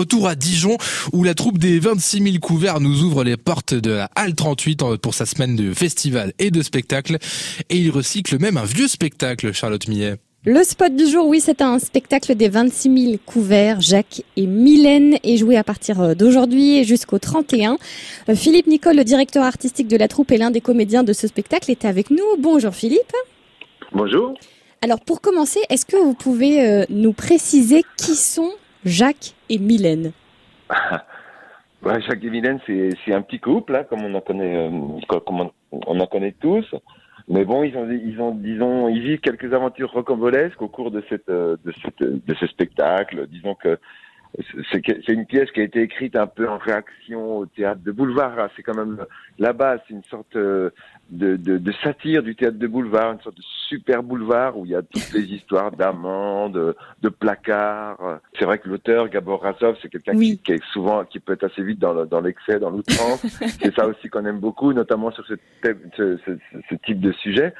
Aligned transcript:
retour 0.00 0.28
à 0.28 0.34
Dijon 0.34 0.78
où 1.12 1.24
la 1.24 1.34
troupe 1.34 1.58
des 1.58 1.78
26 1.78 2.22
000 2.22 2.36
couverts 2.40 2.80
nous 2.80 3.02
ouvre 3.02 3.22
les 3.22 3.36
portes 3.36 3.74
de 3.74 3.90
la 3.90 4.10
Halle 4.16 4.34
38 4.34 4.96
pour 5.02 5.12
sa 5.12 5.26
semaine 5.26 5.56
de 5.56 5.74
festival 5.74 6.32
et 6.38 6.50
de 6.50 6.62
spectacle. 6.62 7.18
Et 7.68 7.76
il 7.76 7.90
recycle 7.90 8.40
même 8.40 8.56
un 8.56 8.64
vieux 8.64 8.88
spectacle, 8.88 9.52
Charlotte 9.52 9.86
Millet. 9.88 10.16
Le 10.46 10.64
spot 10.64 10.96
du 10.96 11.06
jour, 11.06 11.26
oui, 11.28 11.38
c'est 11.38 11.60
un 11.60 11.78
spectacle 11.78 12.34
des 12.34 12.48
26 12.48 13.02
000 13.10 13.16
couverts. 13.26 13.82
Jacques 13.82 14.22
et 14.36 14.46
Mylène 14.46 15.18
est 15.22 15.36
joué 15.36 15.58
à 15.58 15.64
partir 15.64 16.00
euh, 16.00 16.14
d'aujourd'hui 16.14 16.78
et 16.78 16.84
jusqu'au 16.84 17.18
31. 17.18 17.76
Euh, 18.30 18.34
Philippe 18.34 18.66
Nicole, 18.66 18.96
le 18.96 19.04
directeur 19.04 19.44
artistique 19.44 19.86
de 19.86 19.98
la 19.98 20.08
troupe 20.08 20.32
et 20.32 20.38
l'un 20.38 20.50
des 20.50 20.62
comédiens 20.62 21.02
de 21.02 21.12
ce 21.12 21.26
spectacle, 21.26 21.70
est 21.70 21.84
avec 21.84 22.08
nous. 22.08 22.24
Bonjour 22.38 22.74
Philippe. 22.74 23.12
Bonjour. 23.92 24.32
Alors 24.80 25.00
pour 25.00 25.20
commencer, 25.20 25.60
est-ce 25.68 25.84
que 25.84 25.98
vous 25.98 26.14
pouvez 26.14 26.66
euh, 26.66 26.86
nous 26.88 27.12
préciser 27.12 27.84
qui 27.98 28.14
sont 28.14 28.50
Jacques 28.84 29.34
et 29.48 29.58
Mylène 29.58 30.12
Jacques 31.82 32.24
et 32.24 32.30
Mylène, 32.30 32.60
c'est 32.66 33.12
un 33.12 33.22
petit 33.22 33.40
couple, 33.40 33.74
hein, 33.76 33.84
comme 33.84 34.04
on 34.04 34.14
en 34.14 34.20
connaît, 34.20 34.70
comme 35.08 35.50
on 35.72 36.00
en 36.00 36.06
connaît 36.06 36.34
tous. 36.40 36.66
Mais 37.28 37.44
bon, 37.44 37.62
ils 37.62 37.76
ont, 37.76 37.88
ils 37.88 38.62
ont, 38.62 38.88
ils 38.88 39.02
vivent 39.02 39.20
quelques 39.20 39.52
aventures 39.54 39.92
rocambolesques 39.92 40.60
au 40.62 40.68
cours 40.68 40.90
de 40.90 41.02
cette, 41.08 41.28
euh, 41.28 41.56
de 41.64 41.72
cette, 41.82 42.02
de 42.02 42.34
ce 42.34 42.46
spectacle. 42.48 43.28
Disons 43.28 43.54
que 43.54 43.78
c'est 44.70 45.12
une 45.12 45.26
pièce 45.26 45.50
qui 45.50 45.60
a 45.60 45.64
été 45.64 45.82
écrite 45.82 46.16
un 46.16 46.26
peu 46.26 46.48
en 46.48 46.58
réaction 46.58 47.38
au 47.38 47.46
théâtre 47.46 47.82
de 47.84 47.92
boulevard. 47.92 48.48
C'est 48.56 48.62
quand 48.62 48.76
même 48.76 49.04
la 49.38 49.52
base, 49.52 49.80
c'est 49.86 49.94
une 49.94 50.04
sorte 50.04 50.36
euh, 50.36 50.70
de, 51.10 51.72
satire 51.82 52.22
du 52.22 52.34
théâtre 52.36 52.58
de 52.58 52.66
boulevard, 52.66 53.12
une 53.12 53.20
sorte 53.20 53.36
de 53.36 53.42
super 53.70 54.02
boulevard 54.02 54.58
où 54.58 54.66
il 54.66 54.72
y 54.72 54.74
a 54.74 54.82
toutes 54.82 55.12
les 55.12 55.22
histoires 55.22 55.70
d'amants, 55.70 56.48
de, 56.48 56.74
placards. 57.08 58.20
C'est 58.38 58.44
vrai 58.44 58.58
que 58.58 58.68
l'auteur 58.68 59.08
Gabor 59.08 59.42
Razov, 59.42 59.76
c'est 59.80 59.88
quelqu'un 59.88 60.16
qui, 60.16 60.38
qui, 60.38 60.52
est 60.52 60.64
souvent, 60.72 61.04
qui 61.04 61.20
peut 61.20 61.34
être 61.34 61.44
assez 61.44 61.62
vite 61.62 61.78
dans, 61.78 62.20
l'excès, 62.20 62.58
dans 62.58 62.70
l'outrance. 62.70 63.24
c'est 63.62 63.74
ça 63.74 63.86
aussi 63.86 64.08
qu'on 64.08 64.26
aime 64.26 64.40
beaucoup, 64.40 64.72
notamment 64.72 65.10
sur 65.12 65.24
ce, 65.26 65.34
ce, 65.62 66.18
ce, 66.26 66.38
ce 66.68 66.74
type 66.86 67.00
de 67.00 67.12
sujet. 67.12 67.54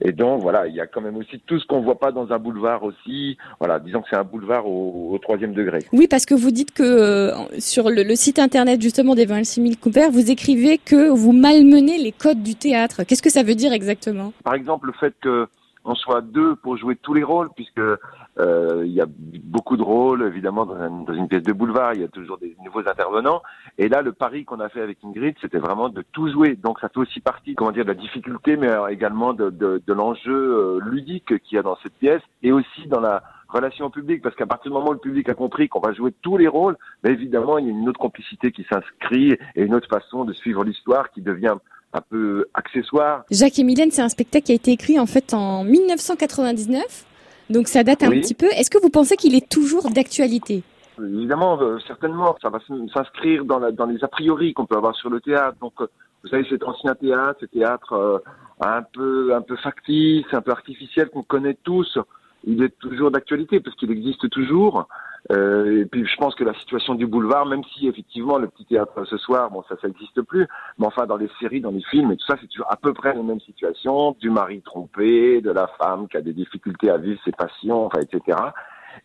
Et 0.00 0.12
donc 0.12 0.42
voilà, 0.42 0.66
il 0.66 0.74
y 0.74 0.80
a 0.80 0.86
quand 0.86 1.00
même 1.00 1.16
aussi 1.16 1.40
tout 1.46 1.58
ce 1.58 1.66
qu'on 1.66 1.80
voit 1.80 1.98
pas 1.98 2.12
dans 2.12 2.30
un 2.32 2.38
boulevard 2.38 2.82
aussi. 2.82 3.38
Voilà, 3.58 3.78
disons 3.78 4.02
que 4.02 4.08
c'est 4.10 4.16
un 4.16 4.24
boulevard 4.24 4.66
au, 4.66 5.18
troisième 5.22 5.54
degré. 5.54 5.80
Oui, 5.92 6.06
parce 6.08 6.26
que 6.26 6.34
vous 6.34 6.50
dites 6.50 6.72
que 6.72 6.82
euh, 6.82 7.58
sur 7.58 7.88
le, 7.90 8.14
site 8.14 8.38
internet 8.38 8.80
justement 8.80 9.14
des 9.14 9.26
26 9.26 9.62
000 9.62 9.74
Coupers, 9.80 10.10
vous 10.10 10.30
écrivez 10.30 10.78
que 10.78 11.08
vous 11.08 11.32
malmenez 11.32 11.98
les 11.98 12.12
codes 12.12 12.42
du 12.42 12.54
théâtre. 12.54 13.04
Qu'est-ce 13.04 13.22
que 13.22 13.30
ça 13.30 13.42
veut 13.42 13.54
dire 13.54 13.72
exactement? 13.72 14.32
Par 14.44 14.54
exemple, 14.54 14.86
le 14.86 14.92
fait 14.92 15.14
que 15.20 15.48
on 15.86 15.94
soit 15.94 16.20
deux 16.20 16.56
pour 16.56 16.76
jouer 16.76 16.96
tous 16.96 17.14
les 17.14 17.22
rôles, 17.22 17.48
puisque 17.54 17.78
euh, 17.78 18.82
il 18.84 18.92
y 18.92 19.00
a 19.00 19.06
beaucoup 19.08 19.76
de 19.76 19.82
rôles 19.82 20.24
évidemment 20.24 20.66
dans, 20.66 21.14
une 21.14 21.28
pièce 21.28 21.44
de 21.44 21.52
boulevard, 21.52 21.94
il 21.94 22.00
y 22.00 22.04
a 22.04 22.08
toujours 22.08 22.38
des 22.38 22.56
nouveaux 22.64 22.80
intervenants. 22.80 23.40
Et 23.78 23.88
là, 23.88 24.02
le 24.02 24.12
pari 24.12 24.44
qu'on 24.44 24.60
a 24.60 24.68
fait 24.68 24.82
avec 24.82 24.98
Ingrid, 25.04 25.36
c'était 25.40 25.58
vraiment 25.58 25.88
de 25.88 26.02
tout 26.12 26.28
jouer. 26.28 26.56
Donc 26.56 26.80
ça 26.80 26.88
fait 26.88 26.98
aussi 26.98 27.20
partie, 27.20 27.54
comment 27.54 27.70
dire, 27.70 27.84
de 27.84 27.90
la 27.90 27.94
difficulté, 27.94 28.56
mais 28.56 28.70
également 28.90 29.32
de, 29.32 29.50
de, 29.50 29.80
de 29.86 29.92
l'enjeu 29.92 30.34
euh, 30.34 30.80
ludique 30.84 31.38
qu'il 31.44 31.56
y 31.56 31.58
a 31.58 31.62
dans 31.62 31.76
cette 31.82 31.94
pièce, 31.94 32.22
et 32.42 32.50
aussi 32.50 32.88
dans 32.88 33.00
la 33.00 33.22
relation 33.48 33.86
au 33.86 33.90
public, 33.90 34.22
parce 34.22 34.34
qu'à 34.34 34.46
partir 34.46 34.72
du 34.72 34.76
moment 34.76 34.90
où 34.90 34.94
le 34.94 34.98
public 34.98 35.28
a 35.28 35.34
compris 35.34 35.68
qu'on 35.68 35.80
va 35.80 35.92
jouer 35.92 36.12
tous 36.20 36.36
les 36.36 36.48
rôles, 36.48 36.76
mais 37.04 37.10
évidemment, 37.10 37.58
il 37.58 37.66
y 37.66 37.68
a 37.68 37.70
une 37.70 37.88
autre 37.88 38.00
complicité 38.00 38.50
qui 38.50 38.64
s'inscrit 38.64 39.36
et 39.54 39.62
une 39.62 39.74
autre 39.74 39.88
façon 39.88 40.24
de 40.24 40.32
suivre 40.32 40.64
l'histoire 40.64 41.10
qui 41.12 41.22
devient 41.22 41.54
un 41.92 42.00
peu 42.00 42.46
accessoire. 42.54 43.24
Jacques 43.30 43.58
et 43.58 43.64
Mylène, 43.64 43.90
c'est 43.90 44.02
un 44.02 44.08
spectacle 44.08 44.46
qui 44.46 44.52
a 44.52 44.54
été 44.54 44.72
écrit 44.72 44.98
en 44.98 45.06
fait 45.06 45.34
en 45.34 45.64
1999, 45.64 47.04
donc 47.50 47.68
ça 47.68 47.84
date 47.84 48.02
un 48.02 48.10
petit 48.10 48.34
peu. 48.34 48.46
Est-ce 48.46 48.70
que 48.70 48.78
vous 48.80 48.90
pensez 48.90 49.16
qu'il 49.16 49.34
est 49.34 49.48
toujours 49.48 49.90
d'actualité? 49.90 50.62
Évidemment, 50.98 51.60
euh, 51.60 51.78
certainement, 51.86 52.36
ça 52.40 52.48
va 52.48 52.58
s'inscrire 52.94 53.44
dans, 53.44 53.70
dans 53.70 53.86
les 53.86 54.02
a 54.02 54.08
priori 54.08 54.54
qu'on 54.54 54.66
peut 54.66 54.76
avoir 54.76 54.96
sur 54.96 55.10
le 55.10 55.20
théâtre. 55.20 55.56
Donc, 55.60 55.74
euh, 55.80 55.86
vous 56.22 56.30
savez, 56.30 56.46
cet 56.48 56.64
ancien 56.64 56.94
théâtre, 56.94 57.38
ce 57.40 57.46
théâtre 57.46 57.92
euh, 57.92 58.18
un 58.60 58.82
peu 58.82 59.34
un 59.34 59.42
peu 59.42 59.56
factice, 59.56 60.24
un 60.32 60.40
peu 60.40 60.52
artificiel 60.52 61.10
qu'on 61.10 61.22
connaît 61.22 61.56
tous, 61.62 61.98
il 62.46 62.62
est 62.62 62.78
toujours 62.78 63.10
d'actualité 63.10 63.60
parce 63.60 63.76
qu'il 63.76 63.90
existe 63.90 64.30
toujours. 64.30 64.88
Euh, 65.32 65.82
et 65.82 65.86
puis 65.86 66.06
je 66.06 66.16
pense 66.16 66.36
que 66.36 66.44
la 66.44 66.54
situation 66.54 66.94
du 66.94 67.06
boulevard, 67.06 67.46
même 67.46 67.64
si 67.74 67.88
effectivement 67.88 68.38
le 68.38 68.46
petit 68.46 68.64
théâtre 68.64 69.04
ce 69.04 69.16
soir, 69.16 69.50
bon 69.50 69.64
ça 69.68 69.74
ça 69.82 69.88
n'existe 69.88 70.22
plus, 70.22 70.46
mais 70.78 70.86
enfin 70.86 71.06
dans 71.06 71.16
les 71.16 71.28
séries, 71.40 71.60
dans 71.60 71.72
les 71.72 71.82
films 71.82 72.12
et 72.12 72.16
tout 72.16 72.26
ça, 72.26 72.36
c'est 72.40 72.46
toujours 72.46 72.70
à 72.70 72.76
peu 72.76 72.92
près 72.92 73.12
les 73.12 73.22
mêmes 73.22 73.40
situations, 73.40 74.12
du 74.20 74.30
mari 74.30 74.62
trompé, 74.62 75.40
de 75.40 75.50
la 75.50 75.66
femme 75.78 76.06
qui 76.06 76.16
a 76.16 76.20
des 76.20 76.32
difficultés 76.32 76.90
à 76.90 76.98
vivre 76.98 77.20
ses 77.24 77.32
passions, 77.32 77.86
enfin 77.86 77.98
etc. 78.00 78.38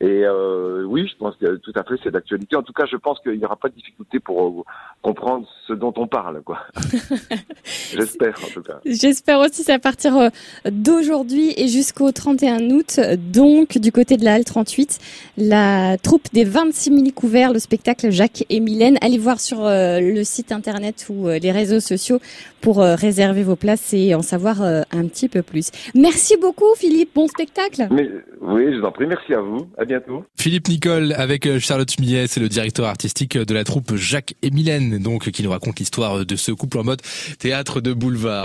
Et 0.00 0.24
euh, 0.24 0.84
oui, 0.84 1.08
je 1.08 1.16
pense 1.16 1.36
que 1.36 1.56
tout 1.56 1.72
à 1.74 1.84
fait 1.84 1.96
c'est 2.02 2.10
d'actualité. 2.10 2.54
En 2.54 2.62
tout 2.62 2.74
cas, 2.74 2.84
je 2.84 2.96
pense 2.96 3.18
qu'il 3.20 3.38
n'y 3.38 3.44
aura 3.44 3.56
pas 3.56 3.70
de 3.70 3.74
difficulté 3.74 4.20
pour 4.20 4.64
comprendre 5.02 5.46
ce 5.66 5.72
dont 5.72 5.94
on 5.96 6.06
parle, 6.06 6.42
quoi. 6.42 6.58
J'espère 7.94 8.38
en 8.44 8.52
tout 8.52 8.62
cas. 8.62 8.80
J'espère 8.84 9.38
aussi. 9.40 9.62
C'est 9.62 9.72
à 9.72 9.78
partir 9.78 10.16
euh, 10.16 10.28
d'aujourd'hui 10.70 11.54
et 11.56 11.68
jusqu'au 11.68 12.12
31 12.12 12.70
août. 12.70 13.00
Donc, 13.32 13.78
du 13.78 13.92
côté 13.92 14.16
de 14.16 14.24
la 14.24 14.34
Halle 14.34 14.44
38, 14.44 14.98
la 15.38 15.96
troupe 15.98 16.28
des 16.32 16.44
26 16.44 16.90
mini 16.90 17.12
couverts, 17.12 17.52
le 17.52 17.58
spectacle 17.58 18.10
Jacques 18.10 18.44
et 18.50 18.60
Mylène. 18.60 18.98
Allez 19.00 19.18
voir 19.18 19.40
sur 19.40 19.64
euh, 19.64 20.00
le 20.00 20.22
site 20.22 20.52
internet 20.52 21.06
ou 21.08 21.28
les 21.28 21.50
réseaux 21.50 21.80
sociaux 21.80 22.20
pour 22.60 22.78
réserver 22.78 23.42
vos 23.42 23.56
places 23.56 23.94
et 23.94 24.14
en 24.14 24.20
savoir 24.20 24.60
un 24.60 25.06
petit 25.06 25.30
peu 25.30 25.40
plus. 25.40 25.70
Merci 25.94 26.36
beaucoup, 26.36 26.74
Philippe. 26.76 27.14
Bon 27.14 27.26
spectacle. 27.26 27.88
Mais, 27.90 28.10
oui, 28.52 28.72
je 28.72 28.80
vous 28.80 28.84
en 28.84 28.92
prie. 28.92 29.06
Merci 29.06 29.34
à 29.34 29.40
vous. 29.40 29.70
À 29.78 29.84
bientôt. 29.84 30.24
Philippe 30.36 30.68
Nicole 30.68 31.12
avec 31.12 31.46
euh, 31.46 31.58
Charlotte 31.58 31.98
Millet, 31.98 32.26
c'est 32.26 32.40
le 32.40 32.48
directeur 32.48 32.86
artistique 32.86 33.36
de 33.36 33.54
la 33.54 33.64
troupe 33.64 33.94
Jacques 33.96 34.34
et 34.42 34.50
donc 34.98 35.30
qui 35.30 35.42
nous 35.42 35.50
raconte 35.50 35.78
l'histoire 35.78 36.24
de 36.24 36.36
ce 36.36 36.52
couple 36.52 36.78
en 36.78 36.84
mode 36.84 37.00
théâtre 37.38 37.80
de 37.80 37.92
boulevard. 37.92 38.30